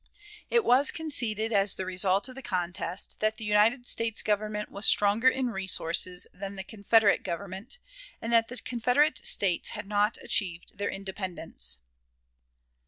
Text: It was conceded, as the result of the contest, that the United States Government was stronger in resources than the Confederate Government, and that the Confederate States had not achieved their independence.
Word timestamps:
It 0.49 0.65
was 0.65 0.89
conceded, 0.89 1.53
as 1.53 1.75
the 1.75 1.85
result 1.85 2.27
of 2.27 2.33
the 2.33 2.41
contest, 2.41 3.19
that 3.19 3.37
the 3.37 3.43
United 3.45 3.85
States 3.85 4.23
Government 4.23 4.71
was 4.71 4.87
stronger 4.87 5.27
in 5.27 5.51
resources 5.51 6.25
than 6.33 6.55
the 6.55 6.63
Confederate 6.63 7.21
Government, 7.21 7.77
and 8.19 8.33
that 8.33 8.47
the 8.47 8.57
Confederate 8.57 9.19
States 9.27 9.69
had 9.77 9.85
not 9.85 10.17
achieved 10.23 10.79
their 10.79 10.89
independence. 10.89 11.77